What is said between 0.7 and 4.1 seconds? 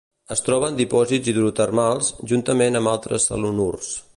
en dipòsits hidrotermals, juntament amb altres selenurs.